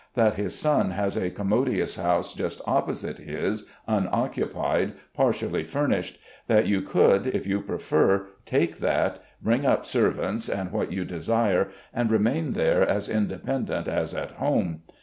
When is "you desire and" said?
10.91-12.09